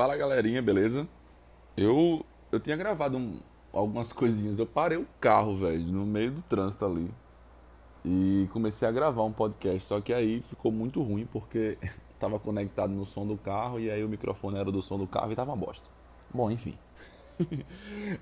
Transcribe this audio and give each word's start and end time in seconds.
Fala 0.00 0.16
galerinha, 0.16 0.62
beleza? 0.62 1.06
Eu 1.76 2.24
eu 2.50 2.58
tinha 2.58 2.74
gravado 2.74 3.18
um, 3.18 3.38
algumas 3.70 4.14
coisinhas. 4.14 4.58
Eu 4.58 4.64
parei 4.64 4.96
o 4.96 5.06
carro, 5.20 5.54
velho, 5.54 5.84
no 5.92 6.06
meio 6.06 6.30
do 6.30 6.40
trânsito 6.40 6.86
ali. 6.86 7.10
E 8.02 8.48
comecei 8.50 8.88
a 8.88 8.90
gravar 8.90 9.24
um 9.24 9.32
podcast. 9.32 9.86
Só 9.86 10.00
que 10.00 10.14
aí 10.14 10.40
ficou 10.40 10.72
muito 10.72 11.02
ruim 11.02 11.26
porque 11.30 11.76
estava 12.08 12.38
conectado 12.38 12.94
no 12.94 13.04
som 13.04 13.26
do 13.26 13.36
carro 13.36 13.78
e 13.78 13.90
aí 13.90 14.02
o 14.02 14.08
microfone 14.08 14.56
era 14.56 14.72
do 14.72 14.80
som 14.80 14.96
do 14.96 15.06
carro 15.06 15.32
e 15.32 15.36
tava 15.36 15.50
uma 15.50 15.56
bosta. 15.58 15.86
Bom, 16.32 16.50
enfim. 16.50 16.78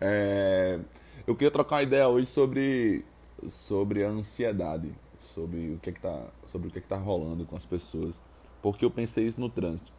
é, 0.00 0.80
eu 1.24 1.36
queria 1.36 1.52
trocar 1.52 1.76
uma 1.76 1.82
ideia 1.84 2.08
hoje 2.08 2.26
sobre, 2.26 3.04
sobre 3.46 4.04
a 4.04 4.08
ansiedade, 4.08 4.92
sobre 5.16 5.74
o 5.74 5.78
que 5.78 5.90
é 5.90 5.92
que 5.92 6.00
tá, 6.00 6.20
sobre 6.48 6.66
o 6.66 6.70
que 6.72 6.78
é 6.78 6.82
que 6.82 6.88
tá 6.88 6.96
rolando 6.96 7.46
com 7.46 7.54
as 7.54 7.64
pessoas. 7.64 8.20
Porque 8.60 8.84
eu 8.84 8.90
pensei 8.90 9.24
isso 9.24 9.40
no 9.40 9.48
trânsito. 9.48 9.92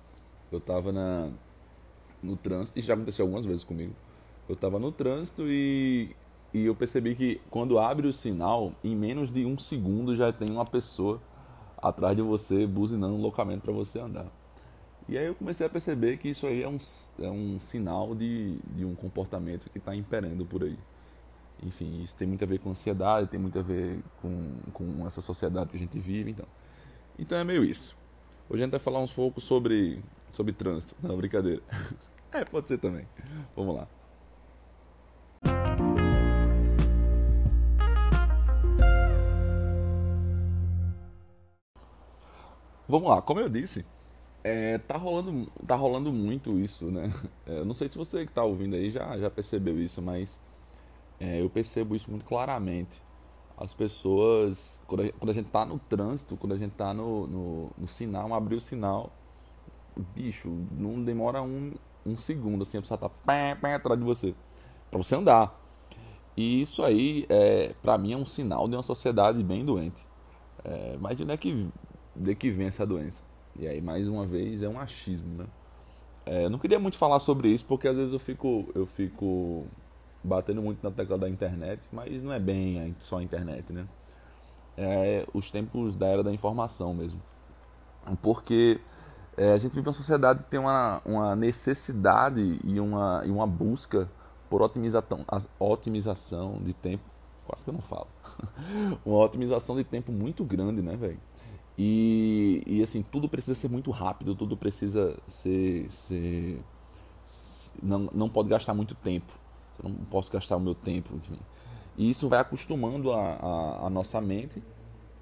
Eu 0.51 0.59
tava 0.59 0.91
na, 0.91 1.31
no 2.21 2.35
trânsito, 2.35 2.77
isso 2.77 2.87
já 2.87 2.93
aconteceu 2.93 3.25
algumas 3.25 3.45
vezes 3.45 3.63
comigo. 3.63 3.93
Eu 4.47 4.55
tava 4.55 4.79
no 4.79 4.91
trânsito 4.91 5.43
e, 5.47 6.15
e 6.53 6.65
eu 6.65 6.75
percebi 6.75 7.15
que 7.15 7.41
quando 7.49 7.79
abre 7.79 8.07
o 8.07 8.13
sinal, 8.13 8.73
em 8.83 8.95
menos 8.95 9.31
de 9.31 9.45
um 9.45 9.57
segundo 9.57 10.15
já 10.15 10.31
tem 10.31 10.51
uma 10.51 10.65
pessoa 10.65 11.21
atrás 11.77 12.15
de 12.15 12.21
você 12.21 12.67
buzinando 12.67 13.15
locamento 13.17 13.61
para 13.61 13.73
você 13.73 13.99
andar. 13.99 14.27
E 15.09 15.17
aí 15.17 15.25
eu 15.25 15.35
comecei 15.35 15.65
a 15.65 15.69
perceber 15.69 16.17
que 16.17 16.29
isso 16.29 16.45
aí 16.47 16.63
é 16.63 16.69
um, 16.69 16.77
é 17.19 17.29
um 17.29 17.59
sinal 17.59 18.13
de, 18.15 18.57
de 18.75 18.85
um 18.85 18.95
comportamento 18.95 19.69
que 19.69 19.77
está 19.77 19.95
imperando 19.95 20.45
por 20.45 20.63
aí. 20.63 20.77
Enfim, 21.63 22.01
isso 22.01 22.15
tem 22.15 22.27
muito 22.27 22.43
a 22.43 22.47
ver 22.47 22.59
com 22.59 22.69
ansiedade, 22.69 23.27
tem 23.27 23.39
muito 23.39 23.59
a 23.59 23.61
ver 23.61 23.99
com, 24.21 24.53
com 24.73 25.05
essa 25.05 25.21
sociedade 25.21 25.69
que 25.69 25.75
a 25.75 25.79
gente 25.79 25.99
vive, 25.99 26.31
então. 26.31 26.45
Então 27.19 27.37
é 27.37 27.43
meio 27.43 27.63
isso. 27.63 27.95
Hoje 28.49 28.63
a 28.63 28.65
gente 28.65 28.71
vai 28.71 28.79
falar 28.79 28.99
um 28.99 29.07
pouco 29.07 29.39
sobre, 29.39 30.03
sobre 30.31 30.53
trânsito. 30.53 30.95
Não, 31.01 31.17
brincadeira. 31.17 31.61
É, 32.33 32.45
pode 32.45 32.69
ser 32.69 32.77
também. 32.77 33.05
Vamos 33.53 33.75
lá. 33.75 33.85
Vamos 42.87 43.09
lá, 43.09 43.21
como 43.21 43.39
eu 43.39 43.47
disse, 43.47 43.85
é, 44.43 44.77
tá, 44.79 44.97
rolando, 44.97 45.51
tá 45.65 45.75
rolando 45.75 46.11
muito 46.11 46.59
isso, 46.59 46.85
né? 46.91 47.11
É, 47.45 47.63
não 47.63 47.73
sei 47.73 47.87
se 47.87 47.97
você 47.97 48.25
que 48.25 48.31
tá 48.31 48.43
ouvindo 48.43 48.75
aí 48.75 48.89
já, 48.89 49.17
já 49.17 49.29
percebeu 49.29 49.79
isso, 49.79 50.01
mas 50.01 50.41
é, 51.19 51.41
eu 51.41 51.49
percebo 51.49 51.95
isso 51.95 52.09
muito 52.09 52.25
claramente. 52.25 53.01
As 53.57 53.73
pessoas, 53.73 54.81
quando 54.87 55.03
a, 55.03 55.11
quando 55.13 55.29
a 55.29 55.33
gente 55.33 55.49
tá 55.49 55.65
no 55.65 55.79
trânsito, 55.79 56.35
quando 56.35 56.53
a 56.53 56.57
gente 56.57 56.73
tá 56.73 56.93
no, 56.93 57.27
no, 57.27 57.71
no 57.77 57.87
sinal, 57.87 58.33
abrir 58.33 58.55
o 58.55 58.61
sinal, 58.61 59.11
bicho, 59.97 60.49
não 60.71 61.03
demora 61.03 61.41
um, 61.41 61.73
um 62.05 62.17
segundo, 62.17 62.61
assim, 62.61 62.77
a 62.77 62.81
pessoa 62.81 62.97
tá 62.97 63.09
pé, 63.09 63.55
pé, 63.55 63.75
atrás 63.75 63.99
de 63.99 64.05
você, 64.05 64.33
para 64.89 64.97
você 64.97 65.15
andar. 65.15 65.59
E 66.35 66.61
isso 66.61 66.83
aí, 66.83 67.25
é, 67.29 67.73
para 67.81 67.97
mim, 67.97 68.13
é 68.13 68.17
um 68.17 68.25
sinal 68.25 68.67
de 68.67 68.75
uma 68.75 68.83
sociedade 68.83 69.43
bem 69.43 69.65
doente. 69.65 70.05
É, 70.63 70.97
mas 70.99 71.17
de 71.17 71.23
onde 71.23 71.33
é 71.33 71.37
que, 71.37 71.67
de 72.15 72.35
que 72.35 72.51
vem 72.51 72.67
essa 72.67 72.85
doença? 72.85 73.23
E 73.59 73.67
aí, 73.67 73.81
mais 73.81 74.07
uma 74.07 74.25
vez, 74.25 74.61
é 74.61 74.69
um 74.69 74.79
achismo, 74.79 75.35
né? 75.35 75.45
É, 76.25 76.47
não 76.47 76.59
queria 76.59 76.79
muito 76.79 76.97
falar 76.97 77.19
sobre 77.19 77.49
isso, 77.49 77.65
porque 77.65 77.87
às 77.87 77.95
vezes 77.95 78.13
eu 78.13 78.19
fico, 78.19 78.69
eu 78.75 78.85
fico 78.85 79.65
batendo 80.23 80.61
muito 80.61 80.83
na 80.83 80.91
tecla 80.91 81.17
da 81.17 81.27
internet, 81.27 81.87
mas 81.91 82.21
não 82.21 82.31
é 82.31 82.39
bem 82.39 82.95
só 82.99 83.17
a 83.17 83.23
internet, 83.23 83.73
né? 83.73 83.87
É 84.77 85.25
os 85.33 85.51
tempos 85.51 85.95
da 85.95 86.07
era 86.07 86.23
da 86.23 86.31
informação 86.31 86.93
mesmo. 86.93 87.21
Porque 88.21 88.79
é, 89.41 89.53
a 89.53 89.57
gente 89.57 89.73
vive 89.73 89.87
uma 89.87 89.93
sociedade 89.93 90.43
que 90.43 90.51
tem 90.51 90.59
uma, 90.59 91.01
uma 91.03 91.35
necessidade 91.35 92.59
e 92.63 92.79
uma, 92.79 93.23
e 93.25 93.31
uma 93.31 93.47
busca 93.47 94.07
por 94.47 94.61
otimização, 94.61 95.25
otimização 95.57 96.59
de 96.61 96.75
tempo. 96.75 97.03
Quase 97.47 97.63
que 97.63 97.71
eu 97.71 97.73
não 97.73 97.81
falo. 97.81 98.05
uma 99.03 99.17
otimização 99.17 99.75
de 99.75 99.83
tempo 99.83 100.11
muito 100.11 100.45
grande, 100.45 100.83
né, 100.83 100.95
velho? 100.95 101.19
E, 101.75 102.61
e 102.67 102.83
assim, 102.83 103.01
tudo 103.01 103.27
precisa 103.27 103.55
ser 103.55 103.67
muito 103.67 103.89
rápido, 103.89 104.35
tudo 104.35 104.55
precisa 104.55 105.17
ser. 105.25 105.89
ser 105.89 106.61
não, 107.81 108.11
não 108.13 108.29
pode 108.29 108.47
gastar 108.47 108.75
muito 108.75 108.93
tempo. 108.93 109.33
Eu 109.83 109.89
não 109.89 110.05
posso 110.05 110.31
gastar 110.31 110.55
o 110.55 110.59
meu 110.59 110.75
tempo, 110.75 111.15
enfim. 111.15 111.39
E 111.97 112.11
isso 112.11 112.29
vai 112.29 112.39
acostumando 112.39 113.11
a, 113.11 113.19
a, 113.19 113.87
a 113.87 113.89
nossa 113.89 114.21
mente 114.21 114.61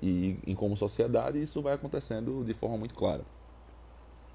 e, 0.02 0.38
e 0.46 0.54
como 0.56 0.76
sociedade, 0.76 1.42
isso 1.42 1.62
vai 1.62 1.74
acontecendo 1.74 2.44
de 2.44 2.54
forma 2.54 2.78
muito 2.78 2.94
clara. 2.94 3.24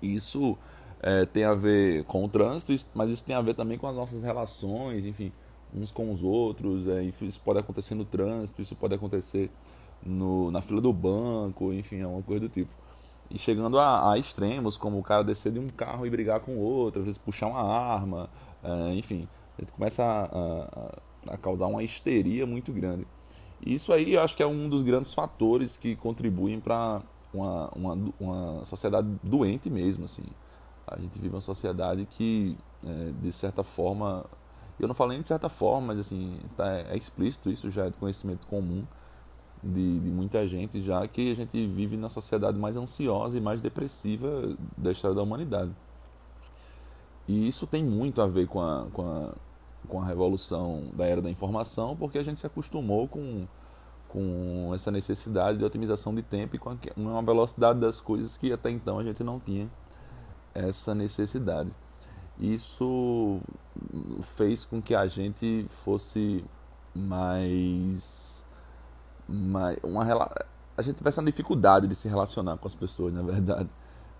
Isso 0.05 0.57
é, 1.03 1.27
tem 1.27 1.45
a 1.45 1.55
ver 1.55 2.05
com 2.05 2.25
o 2.25 2.29
trânsito, 2.29 2.73
mas 2.95 3.11
isso 3.11 3.25
tem 3.25 3.37
a 3.37 3.43
ver 3.43 3.55
também 3.55 3.79
com 3.79 3.87
as 3.87 3.95
nossas 3.95 4.23
relações, 4.23 5.05
enfim, 5.05 5.33
uns 5.75 5.93
com 5.93 6.11
os 6.11 6.23
outros. 6.23 6.87
É, 6.89 7.03
isso 7.03 7.41
pode 7.41 7.59
acontecer 7.59 7.95
no 7.95 8.05
trânsito, 8.05 8.63
isso 8.63 8.75
pode 8.75 8.95
acontecer 8.95 9.51
no, 10.05 10.51
na 10.51 10.61
fila 10.61 10.81
do 10.81 10.93
banco, 10.93 11.73
enfim, 11.73 12.01
é 12.01 12.07
uma 12.07 12.23
coisa 12.23 12.41
do 12.41 12.49
tipo. 12.49 12.73
E 13.31 13.39
chegando 13.39 13.79
a, 13.79 14.13
a, 14.13 14.19
extremos, 14.19 14.77
como 14.77 14.99
o 14.99 15.03
cara 15.03 15.25
descer 15.25 15.53
de 15.53 15.59
um 15.59 15.69
carro 15.69 16.07
e 16.07 16.11
brigar 16.11 16.41
com 16.41 16.53
o 16.53 16.61
outro, 16.61 17.01
às 17.01 17.07
vezes 17.07 17.19
puxar 17.19 17.49
uma 17.49 17.63
arma, 17.63 18.29
é, 18.63 18.95
enfim, 18.95 19.29
a 19.59 19.63
gente 19.63 19.73
começa 19.73 20.03
a, 20.03 21.31
a, 21.31 21.35
a, 21.35 21.37
causar 21.39 21.67
uma 21.67 21.83
histeria 21.83 22.47
muito 22.47 22.73
grande. 22.73 23.07
E 23.65 23.75
isso 23.75 23.93
aí 23.93 24.15
eu 24.15 24.21
acho 24.21 24.37
que 24.37 24.43
é 24.43 24.47
um 24.47 24.69
dos 24.69 24.83
grandes 24.83 25.15
fatores 25.15 25.77
que 25.77 25.97
contribuem 25.97 26.61
para 26.61 27.03
uma, 27.35 27.69
uma, 27.75 28.13
uma 28.21 28.65
sociedade 28.65 29.09
doente 29.23 29.69
mesmo, 29.69 30.05
assim. 30.05 30.25
A 30.87 30.99
gente 30.99 31.19
vive 31.19 31.35
uma 31.35 31.41
sociedade 31.41 32.07
que, 32.07 32.57
é, 32.87 33.13
de 33.21 33.33
certa 33.33 33.63
forma, 33.63 34.25
eu 34.79 34.87
não 34.87 34.95
falo 34.95 35.11
nem 35.11 35.23
de 35.23 35.29
certa 35.29 35.49
forma, 35.49 35.89
mas 35.89 35.99
assim, 35.99 36.39
tá, 36.57 36.71
é 36.71 36.97
explícito, 36.97 37.51
isso 37.51 37.71
já 37.71 37.87
é 37.87 37.91
de 37.91 37.97
conhecimento 37.97 38.47
comum 38.47 38.85
de, 39.63 40.01
de, 40.01 40.11
muita 40.11 40.47
gente, 40.47 40.83
já 40.83 41.07
que 41.09 41.33
a 41.33 41.35
gente 41.35 41.67
vive 41.67 41.97
na 41.97 42.09
sociedade 42.11 42.59
mais 42.59 42.77
ansiosa 42.77 43.39
e 43.39 43.41
mais 43.41 43.61
depressiva 43.63 44.57
da 44.77 44.93
história 44.93 45.17
da 45.17 45.23
humanidade. 45.23 45.71
E 47.27 47.49
isso 47.49 47.67
tem 47.67 47.83
muito 47.83 48.21
a 48.21 48.27
ver 48.27 48.47
com 48.47 48.61
a, 48.61 48.87
com 48.93 49.03
a, 49.03 49.33
com 49.89 50.03
a 50.03 50.05
revolução 50.05 50.85
da 50.93 51.07
era 51.07 51.23
da 51.23 51.31
informação, 51.31 51.97
porque 51.97 52.19
a 52.19 52.23
gente 52.23 52.41
se 52.41 52.47
acostumou 52.47 53.09
com 53.09 53.47
com 54.15 54.71
essa 54.73 54.93
necessidade 54.93 55.59
de 55.59 55.65
otimização 55.65 56.15
de 56.15 56.23
tempo 56.23 56.55
e 56.55 56.59
com 56.59 56.79
uma 56.97 57.21
velocidade 57.21 57.81
das 57.81 58.01
coisas 58.01 58.37
que 58.37 58.53
até 58.53 58.71
então 58.71 59.01
a 59.01 59.03
gente 59.03 59.25
não 59.25 59.41
tinha 59.41 59.69
essa 60.55 60.95
necessidade. 60.95 61.71
Isso 62.39 63.41
fez 64.23 64.65
com 64.65 64.81
que 64.81 64.95
a 64.95 65.09
gente 65.09 65.67
fosse 65.69 66.45
mais, 66.95 68.47
mais 69.29 69.79
uma 69.83 70.05
a 70.77 70.83
gente 70.83 70.97
tivesse 70.97 71.19
uma 71.19 71.27
dificuldade 71.27 71.89
de 71.89 71.97
se 71.97 72.09
relacionar 72.09 72.57
com 72.57 72.69
as 72.69 72.75
pessoas, 72.75 73.13
na 73.13 73.23
verdade, 73.23 73.69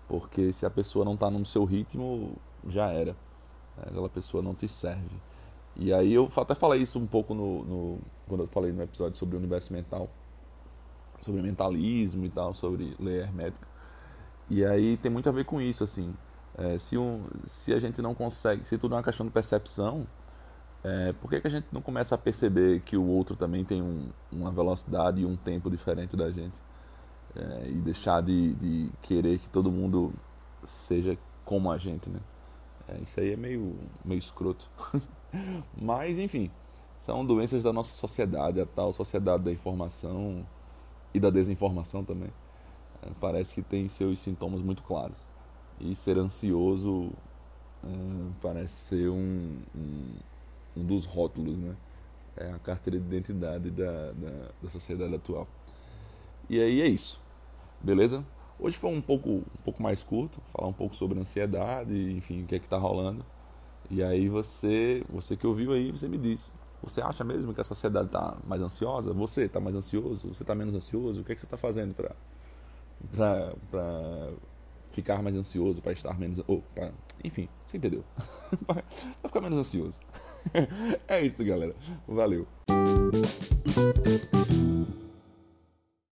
porque 0.09 0.51
se 0.51 0.65
a 0.65 0.69
pessoa 0.69 1.05
não 1.05 1.13
está 1.13 1.29
no 1.29 1.45
seu 1.45 1.63
ritmo, 1.63 2.35
já 2.67 2.87
era. 2.91 3.15
Aquela 3.77 4.09
pessoa 4.09 4.43
não 4.43 4.53
te 4.53 4.67
serve. 4.67 5.21
E 5.77 5.93
aí 5.93 6.13
eu 6.13 6.29
até 6.37 6.55
falei 6.55 6.81
isso 6.81 6.97
um 6.97 7.05
pouco 7.05 7.33
no, 7.33 7.63
no, 7.65 7.99
quando 8.27 8.41
eu 8.41 8.47
falei 8.47 8.71
no 8.71 8.81
episódio 8.81 9.17
sobre 9.17 9.35
o 9.35 9.39
universo 9.39 9.73
mental, 9.73 10.09
sobre 11.19 11.41
mentalismo 11.41 12.25
e 12.25 12.29
tal, 12.29 12.53
sobre 12.53 12.95
lei 12.99 13.19
hermética. 13.19 13.67
E 14.49 14.63
aí 14.63 14.95
tem 14.97 15.11
muito 15.11 15.27
a 15.27 15.31
ver 15.31 15.45
com 15.45 15.59
isso, 15.59 15.83
assim. 15.83 16.13
É, 16.57 16.77
se, 16.77 16.97
um, 16.97 17.25
se 17.43 17.73
a 17.73 17.79
gente 17.79 18.01
não 18.01 18.15
consegue, 18.15 18.65
se 18.65 18.77
tudo 18.77 18.93
é 18.93 18.97
uma 18.97 19.03
questão 19.03 19.25
de 19.25 19.31
percepção, 19.31 20.07
é, 20.83 21.13
por 21.13 21.29
que, 21.29 21.41
que 21.41 21.47
a 21.47 21.49
gente 21.49 21.65
não 21.71 21.81
começa 21.81 22.15
a 22.15 22.17
perceber 22.17 22.79
que 22.81 22.95
o 22.95 23.05
outro 23.05 23.35
também 23.35 23.65
tem 23.65 23.81
um, 23.81 24.09
uma 24.31 24.51
velocidade 24.51 25.21
e 25.21 25.25
um 25.25 25.35
tempo 25.35 25.69
diferente 25.69 26.15
da 26.15 26.29
gente? 26.29 26.55
É, 27.35 27.67
e 27.67 27.73
deixar 27.73 28.21
de, 28.21 28.53
de 28.53 28.89
querer 29.01 29.39
que 29.39 29.49
todo 29.49 29.69
mundo 29.69 30.13
seja 30.63 31.17
como 31.43 31.69
a 31.69 31.77
gente, 31.77 32.09
né? 32.09 32.19
É, 32.87 32.99
isso 33.01 33.19
aí 33.19 33.33
é 33.33 33.35
meio, 33.35 33.75
meio 34.03 34.19
escroto. 34.19 34.69
Mas, 35.79 36.17
enfim, 36.17 36.49
são 36.99 37.25
doenças 37.25 37.63
da 37.63 37.71
nossa 37.71 37.91
sociedade, 37.91 38.59
a 38.59 38.65
tal 38.65 38.91
sociedade 38.91 39.43
da 39.43 39.51
informação 39.51 40.45
e 41.13 41.19
da 41.19 41.29
desinformação 41.29 42.03
também. 42.03 42.31
É, 43.01 43.09
parece 43.19 43.55
que 43.55 43.61
tem 43.61 43.87
seus 43.87 44.19
sintomas 44.19 44.61
muito 44.61 44.83
claros. 44.83 45.27
E 45.79 45.95
ser 45.95 46.17
ansioso 46.17 47.11
é, 47.83 47.87
parece 48.41 48.73
ser 48.73 49.09
um, 49.09 49.59
um, 49.75 50.13
um, 50.77 50.85
dos 50.85 51.05
rótulos, 51.05 51.59
né? 51.59 51.75
É 52.37 52.51
a 52.51 52.59
carteira 52.59 52.99
de 52.99 53.05
identidade 53.05 53.69
da, 53.71 54.11
da, 54.11 54.49
da 54.61 54.69
sociedade 54.69 55.13
atual. 55.15 55.47
E 56.49 56.59
aí 56.59 56.81
é 56.81 56.87
isso. 56.87 57.21
Beleza? 57.81 58.25
Hoje 58.59 58.77
foi 58.77 58.89
um 58.89 59.01
pouco, 59.01 59.29
um 59.29 59.61
pouco 59.63 59.81
mais 59.83 60.03
curto, 60.03 60.41
falar 60.51 60.67
um 60.67 60.73
pouco 60.73 60.95
sobre 60.95 61.19
ansiedade, 61.19 61.93
enfim, 62.13 62.43
o 62.43 62.45
que 62.47 62.55
é 62.55 62.59
que 62.59 62.65
está 62.65 62.77
rolando. 62.77 63.25
E 63.89 64.03
aí 64.03 64.29
você, 64.29 65.03
você 65.09 65.35
que 65.35 65.45
ouviu 65.45 65.73
aí, 65.73 65.91
você 65.91 66.07
me 66.07 66.17
disse. 66.17 66.51
Você 66.83 67.01
acha 67.01 67.23
mesmo 67.23 67.53
que 67.53 67.61
a 67.61 67.63
sociedade 67.63 68.07
está 68.07 68.37
mais 68.45 68.61
ansiosa? 68.61 69.11
Você 69.13 69.45
está 69.45 69.59
mais 69.59 69.75
ansioso? 69.75 70.27
Você 70.33 70.43
está 70.43 70.53
menos 70.53 70.73
ansioso? 70.75 71.21
O 71.21 71.23
que 71.23 71.31
é 71.31 71.35
que 71.35 71.41
você 71.41 71.47
está 71.47 71.57
fazendo 71.57 71.95
para 71.95 72.15
ficar 74.91 75.21
mais 75.21 75.35
ansioso, 75.35 75.81
para 75.81 75.91
estar 75.91 76.17
menos. 76.19 76.43
Ou, 76.47 76.61
pra, 76.73 76.91
enfim, 77.23 77.49
você 77.65 77.77
entendeu? 77.77 78.03
para 78.65 78.83
ficar 79.23 79.41
menos 79.41 79.59
ansioso. 79.59 79.99
é 81.07 81.21
isso, 81.21 81.43
galera. 81.43 81.75
Valeu. 82.07 82.47